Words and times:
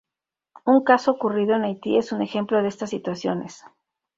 Un 0.65 0.83
caso 0.83 1.11
ocurrido 1.11 1.53
en 1.55 1.61
Haití 1.63 1.95
es 1.99 2.11
un 2.11 2.23
ejemplo 2.23 2.63
de 2.63 2.69
estas 2.69 2.89
situaciones. 2.89 3.63